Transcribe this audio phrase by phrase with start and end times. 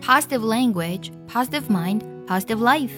[0.00, 2.90] positive language, positive mind, positive life。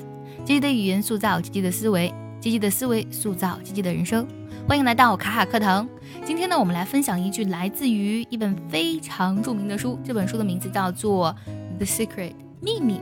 [0.44, 4.26] 积极的语言塑造积极的思维，积极的思维塑造积极的人生。
[4.66, 5.88] 欢迎来到卡卡课堂。
[6.24, 11.34] 今天呢，我们来分享一句来自于一本非常著名的书，这本书的名字叫做
[11.78, 12.30] 《The Secret》
[12.60, 13.00] 秘密。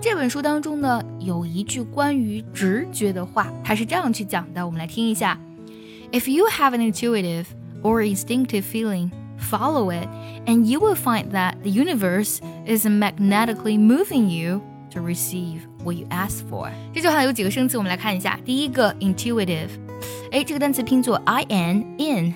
[0.00, 5.38] 这本书当中呢，有一句关于直觉的话，它是这样去讲的，我们来听一下。
[6.12, 7.44] If you have an intuitive
[7.82, 10.07] or instinctive feeling, follow it,
[10.45, 14.61] and you will find that the universe is magnetically moving you
[14.91, 16.69] to receive what you ask for。
[16.93, 18.39] 这句话有几个生词，我们来看一下。
[18.45, 19.69] 第一个 intuitive，
[20.31, 22.33] 哎，这个单词拼作 i n in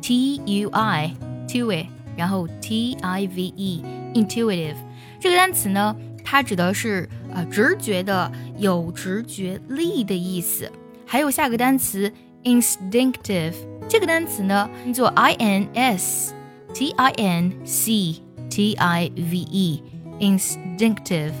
[0.00, 1.14] t u i
[1.48, 3.82] tui，然后 t i v e
[4.14, 4.76] intuitive。
[5.18, 10.70] 这个单词呢，它指的是呃直觉的、有直觉力的意思。
[11.06, 12.12] 还有下个单词
[12.44, 13.54] instinctive，
[13.88, 16.34] 这个单词呢拼作 i n s
[16.72, 19.82] t i n c t i v e
[20.20, 21.32] instinctive。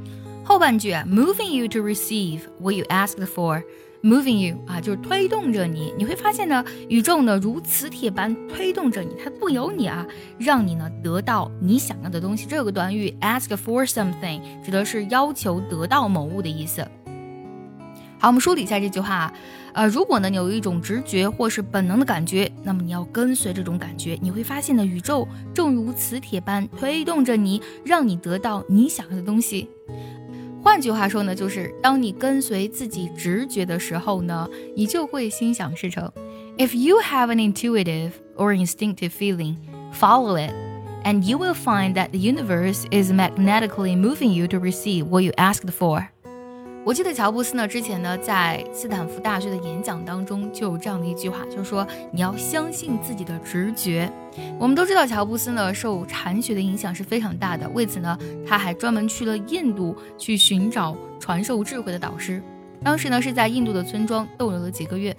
[0.43, 3.61] 后半句啊，moving you to receive what you asked for。
[4.06, 5.92] Moving you 啊，就是推动着你。
[5.98, 10.06] 你会发现呢，宇宙呢如磁铁般推动着你，它不由你啊，
[10.38, 12.46] 让你呢得到你想要的东西。
[12.46, 16.86] 这有个短语，ask for something，指的是要求得到某物的意思。
[18.20, 19.34] 好，我们梳理一下这句话啊。
[19.72, 24.16] 呃，如果呢你有一种直觉或是本能的感觉，那么你要跟随这种感觉。
[24.22, 29.68] 你会发现呢，宇宙正如磁铁般推动着你，让你得到你想要的东西。
[30.65, 36.11] 换句话说呢，就是当你跟随自己直觉的时候呢，你就会心想事成。
[36.57, 39.55] If you have an intuitive or instinctive feeling,
[39.91, 40.53] follow it,
[41.03, 45.31] and you will find that the universe is magnetically moving you to receive what you
[45.37, 46.09] asked for.
[46.86, 54.08] 我记得乔布斯呢，之前呢在斯坦福大学的演讲当中就有这样的一句话，就是说你要相信自己的直觉。
[54.56, 58.16] 我们都知道乔布斯呢受禅学的影响是非常大的，为此呢
[58.46, 62.40] 他还专门去了印度去寻找传授智慧的导师。
[62.84, 65.12] 当时呢是在印度的村庄逗留了几个月。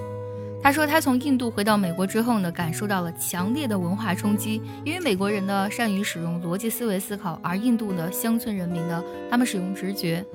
[0.63, 10.25] 他说他从印度回到美国之后呢，感受到了强烈的文化冲击，因为美国人呢善于使用逻辑思维思考，而印度呢乡村人民呢他们使用直觉。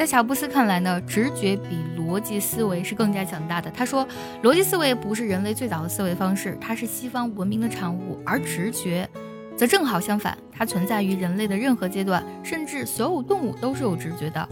[0.00, 3.70] 在乔布斯看来呢，直觉比逻辑思维是更加强大的。
[3.70, 4.08] 他说，
[4.42, 9.06] 逻辑思维不是人类最早的思维方式，它是西方文明的产物，而直觉
[9.58, 14.48] 则正好相反，它存在于人类的任何阶段，甚至所有动物都是有直觉的。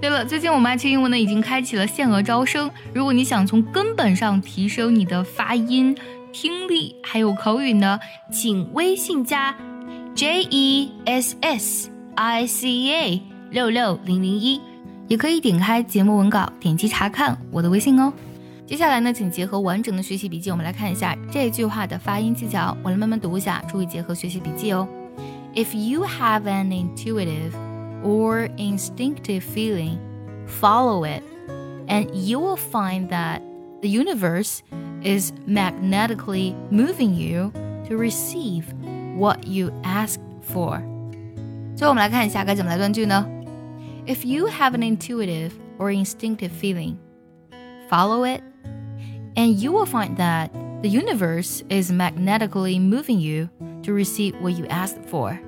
[0.00, 5.96] 对了，最近我们爱趣英文呢已经开启了限额招生，如果你想从根本上提升你的发音、
[6.32, 8.00] 听力还有口语呢，
[8.32, 9.54] 请微信加
[10.16, 13.29] J E S S I C A。
[13.50, 14.60] 六六零零一，
[15.08, 18.12] 也可以点开节目文稿，点击查看我的微信哦。
[18.64, 22.76] 接下来呢，请结合完整的学习笔记，我们来看一下这句话的发音技巧。
[22.84, 24.86] 我来慢慢读一下，注意结合学习笔记哦。
[25.54, 27.50] If you have an intuitive
[28.04, 29.98] or instinctive feeling,
[30.46, 31.24] follow it,
[31.88, 33.40] and you will find that
[33.80, 34.60] the universe
[35.02, 37.50] is magnetically moving you
[37.88, 38.62] to receive
[39.16, 40.80] what you ask for.
[41.74, 43.26] 最后我们来看一下该怎么来断句呢
[44.06, 46.98] ？if you have an intuitive or instinctive feeling,
[47.88, 48.42] follow it,
[49.36, 50.52] and you will find that
[50.82, 53.50] the universe is magnetically moving you
[53.82, 55.40] to receive what you asked for.